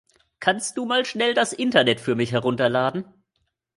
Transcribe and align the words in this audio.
Kannst 0.39 0.77
du 0.79 0.85
mal 0.85 1.05
schnell 1.05 1.35
das 1.35 1.53
Internet 1.53 1.99
für 2.01 2.15
mich 2.15 2.31
herunterladen? 2.31 3.05